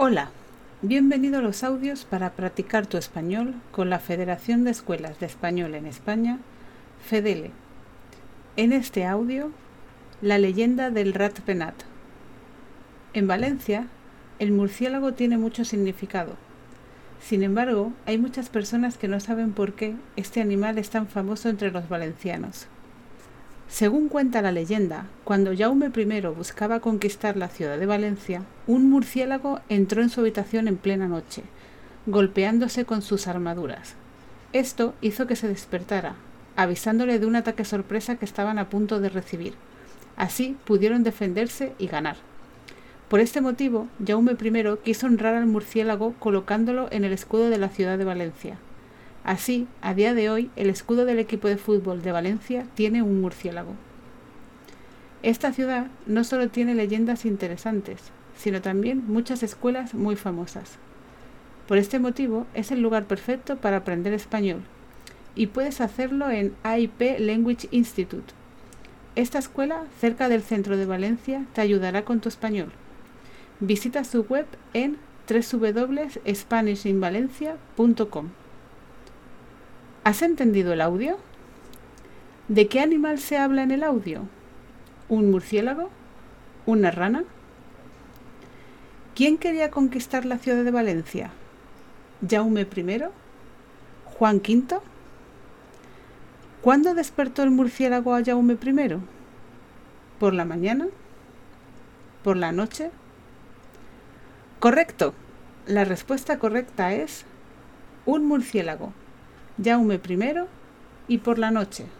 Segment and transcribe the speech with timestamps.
[0.00, 0.30] Hola,
[0.80, 5.74] bienvenido a los audios para practicar tu español con la Federación de Escuelas de Español
[5.74, 6.38] en España,
[7.04, 7.50] FEDELE.
[8.54, 9.50] En este audio,
[10.22, 11.74] la leyenda del rat penat.
[13.12, 13.88] En Valencia,
[14.38, 16.34] el murciélago tiene mucho significado.
[17.20, 21.48] Sin embargo, hay muchas personas que no saben por qué este animal es tan famoso
[21.48, 22.68] entre los valencianos.
[23.68, 29.60] Según cuenta la leyenda, cuando Jaume I buscaba conquistar la ciudad de Valencia, un murciélago
[29.68, 31.42] entró en su habitación en plena noche,
[32.06, 33.94] golpeándose con sus armaduras.
[34.54, 36.14] Esto hizo que se despertara,
[36.56, 39.52] avisándole de un ataque sorpresa que estaban a punto de recibir.
[40.16, 42.16] Así pudieron defenderse y ganar.
[43.10, 47.68] Por este motivo, Jaume I quiso honrar al murciélago colocándolo en el escudo de la
[47.68, 48.56] ciudad de Valencia.
[49.28, 53.20] Así, a día de hoy, el escudo del equipo de fútbol de Valencia tiene un
[53.20, 53.74] murciélago.
[55.22, 58.00] Esta ciudad no solo tiene leyendas interesantes,
[58.38, 60.78] sino también muchas escuelas muy famosas.
[61.66, 64.62] Por este motivo, es el lugar perfecto para aprender español,
[65.34, 68.32] y puedes hacerlo en AIP Language Institute.
[69.14, 72.72] Esta escuela, cerca del centro de Valencia, te ayudará con tu español.
[73.60, 74.96] Visita su web en
[75.28, 78.28] www.spanishinvalencia.com.
[80.08, 81.18] ¿Has entendido el audio?
[82.48, 84.22] ¿De qué animal se habla en el audio?
[85.10, 85.90] ¿Un murciélago?
[86.64, 87.24] ¿Una rana?
[89.14, 91.30] ¿Quién quería conquistar la ciudad de Valencia?
[92.26, 93.00] ¿Jaume I?
[94.18, 94.78] ¿Juan V?
[96.62, 98.98] ¿Cuándo despertó el murciélago a Jaume I?
[100.18, 100.86] ¿Por la mañana?
[102.24, 102.90] ¿Por la noche?
[104.58, 105.12] Correcto.
[105.66, 107.26] La respuesta correcta es
[108.06, 108.90] un murciélago
[109.76, 110.46] hume primero
[111.08, 111.97] y por la noche,